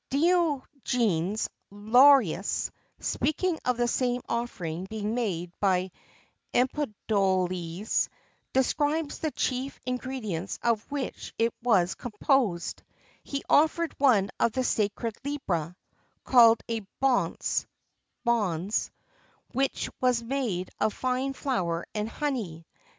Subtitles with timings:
[0.09, 5.91] Diogenes Laertius, speaking of the same offering being made by
[6.55, 8.09] Empedocles,
[8.51, 12.81] describes the chief ingredients of which it was composed:
[13.21, 15.75] "He offered one of the sacred liba,
[16.23, 17.67] called a bonse
[18.23, 18.89] (bons),
[19.51, 22.65] which was made of fine flour and honey."